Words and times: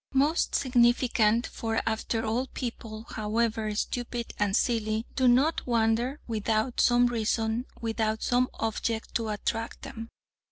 Most 0.15 0.55
significant, 0.55 1.45
for 1.45 1.79
after 1.85 2.25
all 2.25 2.47
people, 2.47 3.03
however 3.11 3.75
"stupid" 3.75 4.33
and 4.39 4.55
"silly," 4.55 5.05
do 5.15 5.27
not 5.27 5.67
wander 5.67 6.19
without 6.25 6.81
some 6.81 7.05
reason, 7.05 7.67
without 7.81 8.23
some 8.23 8.49
object 8.55 9.13
to 9.13 9.29
attract 9.29 9.83
them. 9.83 10.09